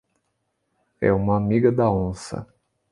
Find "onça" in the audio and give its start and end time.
1.91-2.47